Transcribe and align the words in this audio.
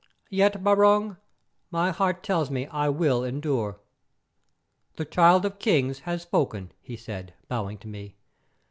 Yet, 0.31 0.63
Barung, 0.63 1.17
my 1.69 1.91
heart 1.91 2.23
tells 2.23 2.49
me 2.49 2.65
I 2.71 2.85
shall 2.87 3.23
endure." 3.23 3.79
"The 4.95 5.05
Child 5.05 5.45
of 5.45 5.59
Kings 5.59 5.99
has 5.99 6.23
spoken," 6.23 6.71
he 6.81 6.97
said, 6.97 7.35
bowing 7.47 7.77
to 7.77 7.87
me. 7.87 8.15